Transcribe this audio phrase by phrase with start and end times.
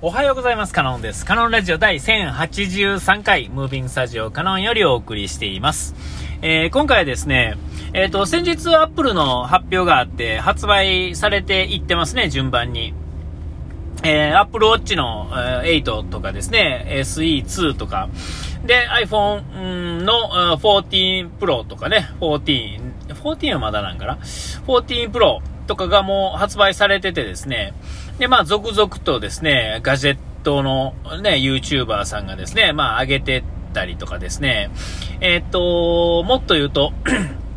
[0.00, 0.72] おはようございます。
[0.72, 1.26] カノンです。
[1.26, 5.96] カノンラジオ第1083回、ムービングスタジオカノンよりお送りしています。
[6.40, 7.58] えー、今回はですね、
[7.92, 12.94] えっ、ー、と、先日アップルの発表があって、発売されていってますね、順番に。
[14.04, 15.30] えー、Apple Watch の、
[15.64, 18.08] え8とかですね、SE2 とか、
[18.64, 27.74] で、iPhone の14 Pro とかね、14、14はまだなんかな ?14 Pro とかがもう発売されててですね、
[28.18, 33.42] で、まあ、続々とですね、ガジェットのね、YouTuber さんがですね、まあ、上げてっ
[33.72, 34.70] たりとかですね、
[35.20, 36.92] えー、っと、もっと言うと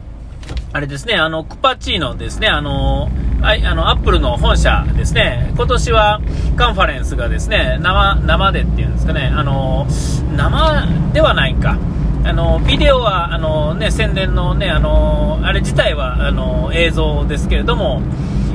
[0.73, 3.09] あれですね、あの、クパチーノですね、あの、
[3.41, 6.21] ああの、アップルの本社ですね、今年は
[6.57, 9.87] カンファレンスがですね、生、生でっていうんですかね、あの、
[10.35, 11.77] 生ではないか。
[12.23, 18.01] あの、ビデオは、あのね、宣伝のね、あの、あれ自体は、あの、映像ですけれども、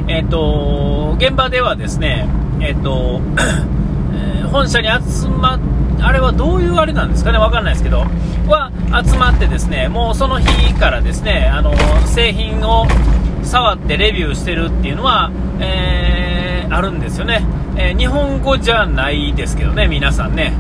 [0.09, 2.29] えっ、と、現場ではですね、
[2.61, 3.21] えっ、と、
[4.53, 5.61] 本社に集まっ
[6.01, 8.05] あれはどういうあれなんですかね、わかんないですけど、
[8.47, 8.71] は
[9.05, 11.75] 集まってですね、もうその日からですね、あの、
[12.07, 12.87] 製品を
[13.43, 17.45] 触ってレビューしてるっていうのは、えー、あるんですよね。
[17.77, 20.53] えー、日本語じゃないですけどね、皆さんね。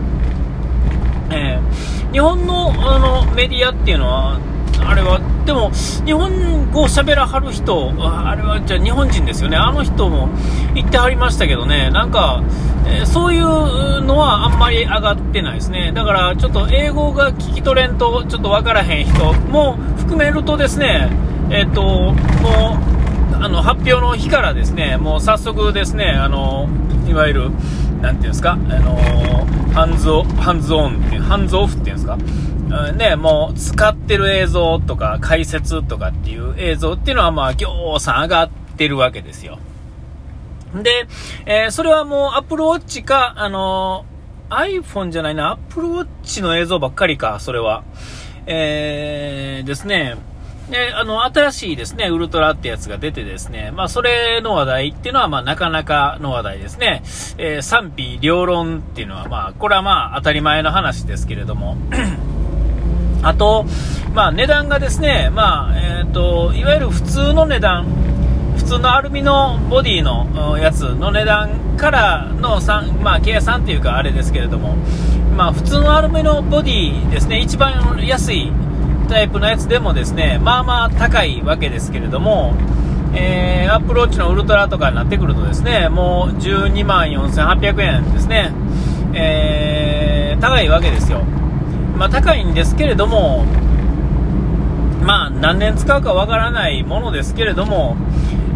[1.30, 4.40] えー、日本のあのメディアっていうのは、
[4.84, 5.70] あれは、でも、
[6.04, 9.56] 日本語を喋らはる人、あれは、じゃあ日本人ですよね。
[9.56, 10.28] あの人も
[10.74, 12.42] 言ってはりましたけどね、なんか、
[12.86, 13.42] えー、そういう
[14.02, 15.92] のはあんまり上がってないですね。
[15.92, 21.10] だから、ちょっと英語が聞き取れんと、ちょっとわからへん人も含めるとですね、
[21.50, 22.78] えっ、ー、と、も
[23.32, 26.68] う、あの、発表の日からですね、もう早速ですね、あの、
[27.08, 27.50] いわゆる、
[28.06, 28.96] なんていうんですか、あの、
[29.74, 39.58] ハンズオ、ハンズオンっていう、ハンズオフっていうんですか、うんね、もう使ってる映像とか解説とかっていう映像っていうのはまあ、ぎょうさん上がってるわけですよ。
[40.72, 41.08] で、
[41.46, 47.82] えー、それはもう Apple Watch か、あのー、iPhone じゃないな、Apple Watch の映像ばっかりか、それは。
[48.46, 50.14] えー、ですね。
[50.70, 57.02] で、あの、新しいですね、ウルトラってやつが出てですね、まあ、それの話題っていうのは、まあ、なかなかの話題ですね。
[57.38, 61.76] えー、賛否両論っていうのは、まあ、これはまあ、当たり前の話ですけれども。
[63.22, 63.64] あと、
[64.12, 67.86] まあ、値段がですね、まあ、えっ、ー、と、いわゆる普通の値段、
[68.56, 74.76] 普通のアルミのボディのやつの値段からの3、まあ、計算っていうかあれですけれども、
[75.36, 78.50] まあ、普通のアルミのボディですね、一番安い
[79.06, 82.54] タイプのやつでもですね、まあまあ高いわけですけれども、
[83.14, 88.52] えー、アップローチのウルトラとかになってくるとですね、もう12万4800円ですね、
[89.14, 91.22] えー、高いわけですよ。
[91.96, 93.46] まあ、高いんですけれども、
[95.02, 97.96] まあ、何年使うかわからないものですけれども、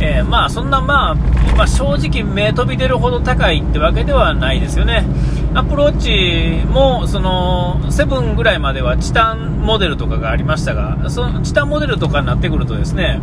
[0.01, 1.15] えー、まあ、そんな、まあ、
[1.57, 5.07] まあ、正直目飛び出るほど高いってわけではないですよね。
[5.53, 13.21] アプローチも、その、セブンぐらいまではチタンモデルとかがありましたが、そのチタンモデルとかになってくるとですね、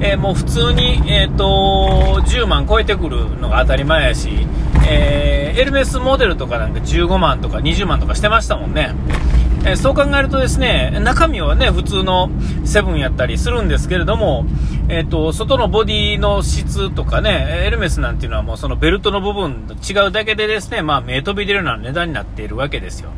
[0.00, 4.30] えー、もう普通に、えっ、ー、と、10万超えてくるのが当たり前やし、
[4.88, 8.94] えー、エルメスモデルとかなんか15万とか20万とかしてましたもんね。
[9.68, 12.30] え、そう考えるとですね、中身はね、普通の
[12.64, 14.46] セブンやったりするんですけれども、
[14.88, 23.10] えっ、と、外のボディの質とかね、エルメスなんていうのはもうそのベルトの部分と違うだけでですね、まあ、目飛び出るような値段になっているわけですよ。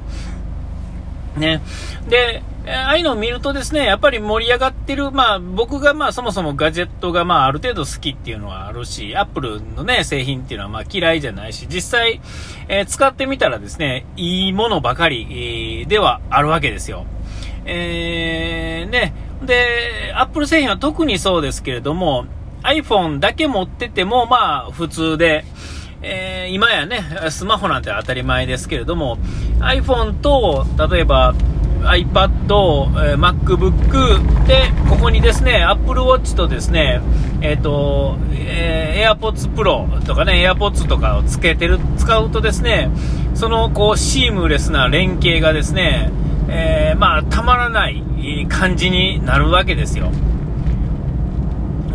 [1.37, 1.61] ね。
[2.09, 12.21] で、えああいうのを見るとですね、やっぱり盛り上がってる、まあ僕がまあそもそもガジェットがまあある程度好きっていうのはあるし、アップルのね、製品っていうのはまあ嫌いじゃないし、実際、
[12.69, 17.07] えー、使ってみたらですね、いいものばかり、えー、ではあるわけですよ。
[17.65, 22.27] えー、ね、で、アップル製品は特にそうですけれども、
[22.65, 25.47] iPhone だけ持っててもまあ普通で、
[26.03, 29.17] えー、今やね、スマホなんて当たり前ですけれども、
[29.61, 31.35] iPhone と、例えば、
[31.83, 32.31] iPad、
[33.11, 37.01] えー、MacBook で、ここにですね、Apple Watch とですね、
[37.41, 42.91] えっ、ー、と、えー、AirPods Pro とかね、AirPods とかをつけてる、使うとですね、
[43.35, 46.11] その、こう、シームレスな連携がですね、
[46.49, 48.03] えー、まあ、たまらない
[48.49, 50.11] 感じになるわけですよ。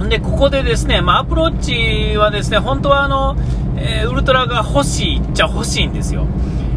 [0.09, 3.35] で、ここでですね、まあ、アプローチはですね、本当はあの、
[3.77, 6.27] えー、ウルトラが欲しいっちゃ欲しいんですよ。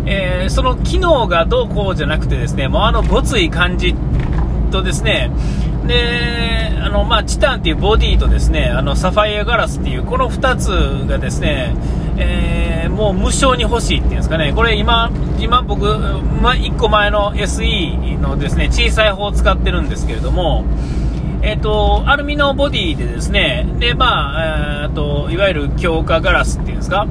[0.06, 3.94] えー、その機能がどうこうじゃなくてですね、もうあのごつい感じ
[4.70, 5.30] とですね、
[5.86, 10.68] で、あの、まあ、チタンっていうボディとですね、あの、サファイアガラスっていう、この2つ
[11.08, 11.74] がですね、
[12.18, 15.84] えー、もう無償に欲しいっていうんですかね、これ今、今僕、
[16.42, 20.64] ま、1個前の SE のですね、小さい方を使ってるんですけれども、
[21.42, 27.06] え、ー、と、アルミのボディでですね、で、まあ、えー、と、いわゆる強化ガラスっていうんですか、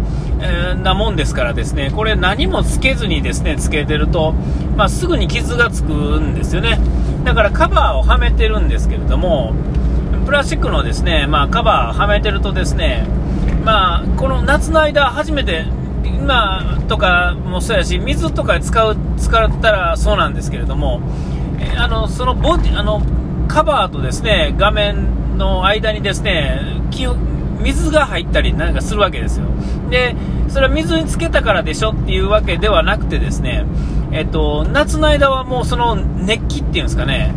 [0.84, 4.34] なもんですからですね、これ何もつけずにですね、つけてると、
[4.76, 6.80] まあ、すぐに傷がつくんですよね。
[7.24, 9.54] だからカバーをはめてるんですけれども、
[10.26, 13.06] プラスチックのですね、まあ、カバーはめてるとですね、
[13.64, 15.66] まあ、この夏の間初めて
[16.04, 21.02] 今とかもそうやし、水とか使う、使ったらそうなんですけれども、
[21.78, 23.02] あの、そのボディ、あの、
[23.48, 26.62] カバーとですね、画面の間にですね、
[27.66, 29.48] 水が入ったりなんかするわけですよ。
[29.90, 30.16] で、
[30.48, 33.66] それは水につけたからでしょっていうわけではなくてですね、
[34.12, 37.34] えっと、夏の間はもうその熱気っていうんですかね、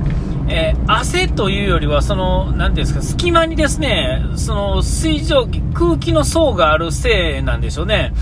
[0.48, 8.12] えー、汗というよりは、その、なていうんですか、隙間にですね、その水蒸気、空気の層があるせいなんでしょうね。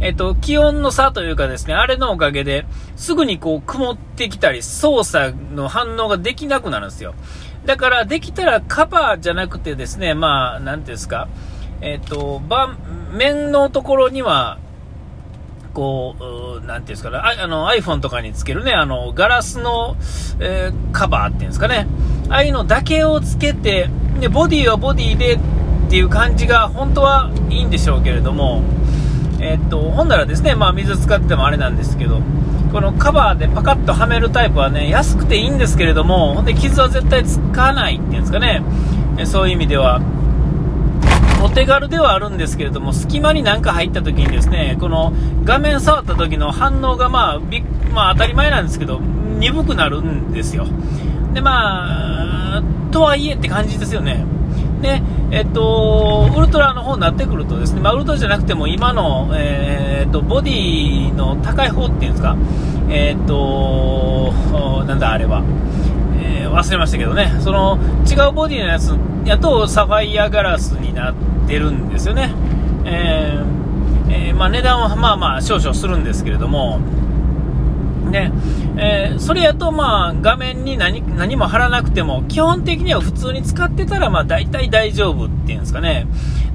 [0.00, 2.66] えっと、気温の差というかですね、あれのおかげで、
[2.96, 7.14] すぐにこう曇ってきたり、操作の反応ができなくなるんですよ。
[7.66, 11.28] だから、できたらカバーじゃなくてですね、まあ、なんていうんですか、
[11.80, 12.40] えっと、
[13.12, 14.58] 面のところには、
[15.72, 16.14] こ
[16.62, 19.96] う、なんていうんですかね、ああの iPhone とかにつけるね、あの、ガラスの、
[20.40, 21.86] えー、カバーっていうんですかね、
[22.28, 23.90] ああいうのだけをつけて、
[24.20, 25.38] で、ボディはボディでっ
[25.90, 28.62] ていう感じが本当はいいんでしょうけれども、
[29.40, 32.20] えー、と、ほんならですね、まあ水使ってもあれなんですけど、
[32.74, 38.64] このカバーでパカッとはめるタイプはね、安くていいんですけれども、ほんで傷は絶対つかないっていうんですかね、
[39.26, 40.00] そういう意味では、
[41.40, 45.12] お手軽ではあるんですけれども、隙間に何か入った時にですね、この
[45.44, 47.40] 画面触った時の反応がまあ、
[47.94, 48.98] まあ、当たり前なんですけど、
[49.38, 50.66] 鈍くなるんですよ。
[51.32, 54.26] で、まあ、とはいえって感じですよね。
[54.84, 62.36] で、えっと、ウルトラの方になってくるとですね、まあ、ウルトラじゃなくても今の、えー、っと、ボディの高い方っていうんですか、
[62.90, 65.42] えー、っと、なんだあれは、
[66.22, 68.94] えー、忘れましたけどね、その違うボディのやつ
[69.24, 71.14] やとサファイアガラスになっ
[71.48, 72.30] てるんですよね。
[72.84, 73.54] えー
[74.10, 76.78] えー、まあ、値段はまあまあ少々するんですけれども、
[78.14, 78.32] ね
[78.76, 86.06] えー、それやと、まあ、画面に何何も貼らなくても、基本的には普通に使ってたら、まあ、大体大丈夫っていうんですかね。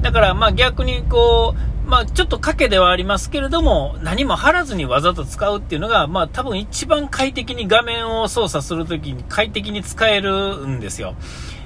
[0.02, 11.16] だから、まあ、逆にこう、まあ、ちょっと賭けではありますけれども、何も貼らずにわざと使うっていうのが、まあ、多分一番快適に画面を操作するときに快適に使えるんですよ。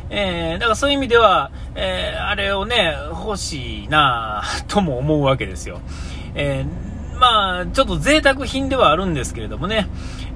[0.10, 5.82] えー、だからそういう意味では、えー、あれをね、欲しいなとも思うわけですよ。
[6.36, 6.93] えー
[7.24, 9.88] まあ、ちょっと贅沢品ではあるんですけれどもね。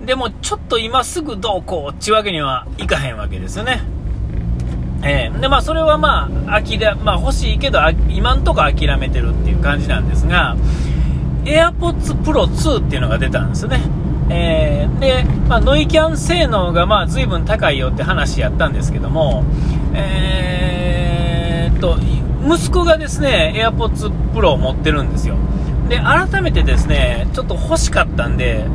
[0.06, 3.82] でも、ちょっと今すぐどうこうっていうわけにはいかへんわけですよね。
[5.04, 10.56] えー、で、まあ、それはまあ、諦まあ、欲しいけど、今んとこ諦めてるっていう感じなんですが、
[11.44, 13.82] AirPods Pro 2っていうのが出たんですよね。
[14.30, 19.44] えー、で、まあ、ノイキャン性能がまあ随分高いよって話やったんですけども、
[19.94, 21.98] えー、っと、
[22.46, 25.36] 息子がですね、AirPods Pro を持ってるんですよ。
[25.88, 28.66] で、改めてですね、ちょっと欲しかったんで、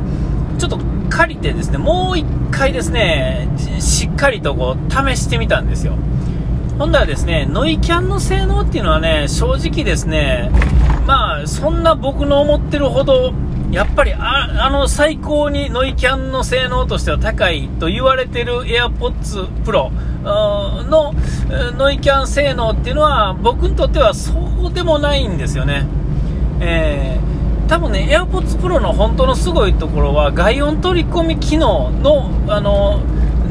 [0.57, 0.79] ちょっと
[1.09, 3.47] 借りてですね、もう一回ですね、
[3.79, 5.93] しっかりとこう、試してみたんですよ。
[6.79, 10.49] ほんだらですね、ノイキャンの性能っていうのはね、正直ですね、
[11.05, 13.33] まあ、そんな僕の思ってるほど、
[13.71, 19.89] やっぱりあの最高にノイキャンの性能としては高いと言われてる AirPods Pro
[20.87, 21.15] の
[21.75, 25.87] ノイキャン性能っていうのは僕にとってはそうでもないんですよね。
[26.59, 32.99] えー、多分ね、AirPods Pro の本当のすごいところは、外音取り込み機能の、あの、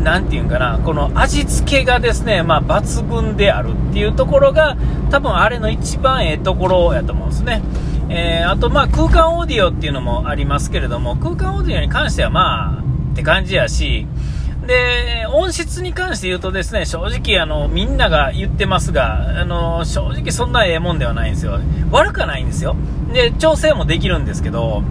[0.02, 4.76] なんていうんかな、この味付けがですね、まあ、抜群であるっていうところが、
[5.10, 7.62] 多分あれの一番ええところやと思うんですね。
[8.08, 14.06] えー、あと、まあ、空間オーディオっていうのもありますけれども、空間オーディオに関してはまあ、って感じやし、
[14.66, 21.58] で、音質に関して言うとですね、正直あの、みんなが言ってますが、あの、正直そんなええもんではないんですよ。
[21.90, 22.76] 悪くはないんですよ。
[23.12, 24.82] で、調整もできるんですけど、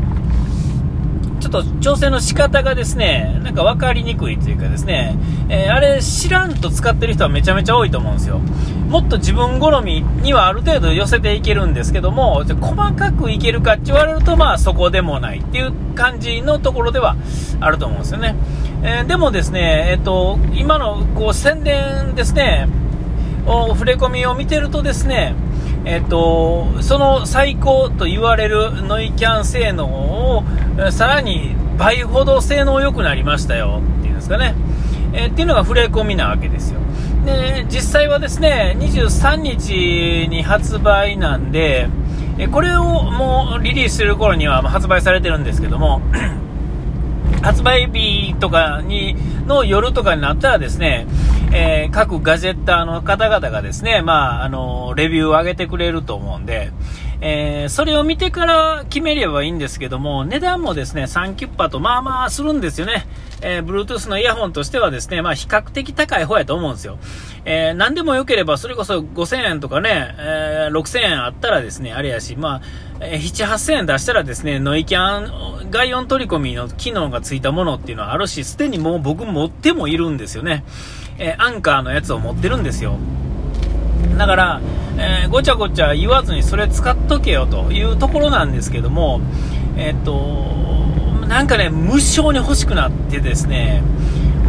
[1.41, 5.17] ちょっと調整の仕方がですね、なんか分かりにくいというかですね、
[5.49, 8.39] えー、あれ知らんと使ってる人はめちゃめちゃ多いと思うんですよ。
[8.87, 17.15] もっと自分好みにはある程度寄せていけるんですけども、細かくいけるかって言われると、まあそこでもないっていう感じのところでは
[17.59, 18.35] あると思うんですよね。
[18.83, 22.67] えー、でもですね、えっ、と、今のこう宣伝ですね、
[23.45, 25.33] 触れ込みを見てるとですね、
[25.85, 30.43] えっ、と、その最高と言われるノイキャン性能を
[30.91, 34.55] さらに倍ほど性能良くなりましたよっていうんですかね、
[35.13, 36.79] えー、っていうのが触れ込みなわけですよ。
[37.25, 41.87] で、実際はですね、23日に発売なんで、
[42.37, 46.01] えこれをもうリリースする頃には発売されてるんですけども、
[47.43, 51.07] 発売日とかにの夜とかになったらですね、
[51.53, 56.71] えー、各ガジェッターの方々がですね、まあ、あの、レビューを上げてくれると思うんで、
[57.23, 63.05] えー、それを見てから決めればいいんですけども、値段もですね、3キュッパとまあまあするんですよね。
[63.43, 66.97] えー、Bluetooth のイヤホンとしてはですね、まあ比較的高い方やと思うんですよ。
[67.45, 72.61] えー、何でも良ければそれこそ5000円とかね、えー、6000円あったらですね、あれやし、まあ、
[73.01, 80.63] えー、7、8000円出したらですね、ノイキャン、外音取り込みの機能がついたものっていうのはあるし、すでにもう僕持ってもいるんですよね。
[81.19, 82.97] えー、アンカーのやつを持ってるんですよ。
[84.17, 84.61] だから、
[84.97, 89.21] えー、ごちゃごちゃ言わずにそれ使っとけよというところなんですけども、
[89.77, 93.81] えー、っと、なんかね、無償に欲しくなってですね、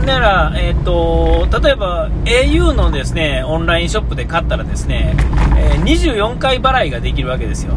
[0.05, 5.15] だから、えー、っと、例えば au のですね、オンラインショップで買ったらですね、
[5.57, 7.75] えー、24回払いができるわけですよ。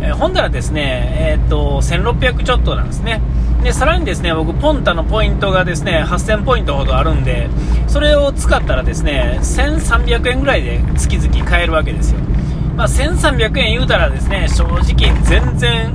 [0.00, 3.22] えー、ほんだらですね、えー、っと、1600ちょっとなんですね。
[3.62, 7.48] で、さらにですね、僕、ポンタのポイントがですね、8000ポイントほどあるんで、
[7.86, 12.18] それを使ったらですね、1300円ぐらいで月々買えるわけですよ。
[12.76, 15.92] まあ、1300円言うたらですね、正直全然、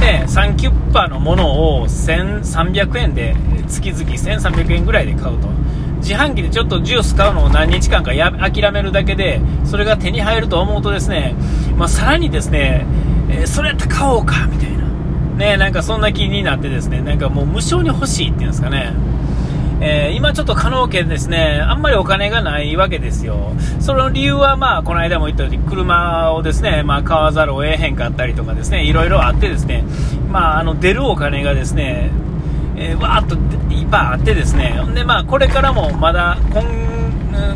[0.00, 3.36] ね、3キュッパーのものを1300円で、
[3.68, 5.48] 月々1300円ぐらいで買うと。
[5.98, 11.34] 自販機でちょっとジュース買うのを何日間かや諦めるだけで、それが手に入ると思うとですね、
[11.76, 12.84] まあ、さらにですね、
[13.30, 14.73] えー、それやったら買おうか、みたいな。
[15.44, 18.94] ね、なんかそんな気になってですね、なんかもう無償に欲しいっていうんですかね。
[19.80, 23.52] えー、今ちょっと可能家ですね、あんまりお金がないわけですよ。
[23.78, 29.84] その理由はまあ、この間も言ったように、車をですね、まあ、買わざるを得へんかったりとかですね、いろいろあってですね、
[30.30, 32.10] まあ、あの、出るお金がですね、
[32.76, 33.34] えー、わーっと
[33.74, 36.62] いっぱいあってですね、で、まあ、これからもまだ今、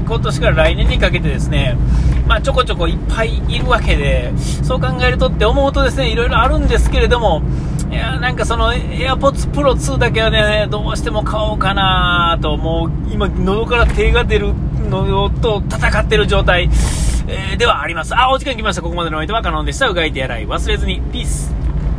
[0.06, 1.78] 今年から来年にかけてですね、
[2.26, 7.42] まあ、ちょこちょこいっぱいいるわけで、そう考えるとって思うとですね、いろいろあるんですけれども、
[7.90, 14.54] いや、なんかその AirPods Pro 2だけはね、どうしても買おうかなと、もう今、喉から手が出る
[14.90, 16.68] のと戦ってる状態、
[17.28, 18.14] えー、ではあります。
[18.14, 18.82] あ、お時間来ました。
[18.82, 19.88] ここまでのお相手はカノンでした。
[19.88, 21.00] うがいてやらい忘れずに。
[21.12, 21.57] ピース。